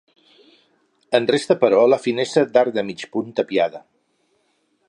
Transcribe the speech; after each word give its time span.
En 1.19 1.27
resta 1.33 1.57
però 1.65 1.83
la 1.93 2.01
finestra 2.07 2.47
d'arc 2.57 2.75
de 2.79 2.87
mig 2.91 3.07
punt 3.17 3.33
tapiada. 3.41 3.87